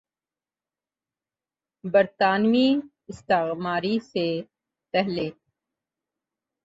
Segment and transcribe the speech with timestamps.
[1.83, 2.69] برطانوی
[3.07, 4.27] استعماری سے
[4.93, 5.29] پہلے